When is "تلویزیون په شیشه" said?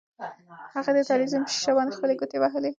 1.09-1.71